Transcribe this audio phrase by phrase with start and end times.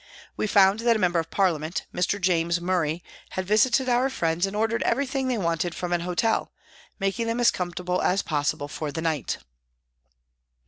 [0.35, 2.19] We found that a Member of Parliament, Mr.
[2.19, 3.03] James Murray,
[3.33, 6.51] had visited our friends and ordered everything they wanted from an hotel,
[6.97, 9.37] making them as comfortable as possible for the night.